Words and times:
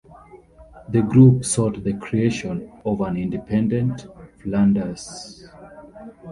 The 0.89 1.03
group 1.03 1.45
sought 1.45 1.83
the 1.83 1.93
creation 1.93 2.71
of 2.85 3.01
an 3.01 3.17
independent 3.17 4.07
Flanders. 4.39 5.47